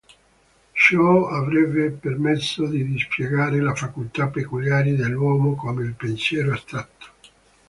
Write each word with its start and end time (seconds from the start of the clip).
Ciò 0.71 1.27
avrebbe 1.27 1.91
permesso 1.91 2.65
di 2.65 2.83
dispiegare 2.83 3.61
le 3.61 3.75
facoltà 3.75 4.29
peculiari 4.29 4.95
dell'uomo, 4.95 5.53
come 5.53 5.83
il 5.83 5.93
pensiero 5.93 6.53
astratto. 6.53 7.07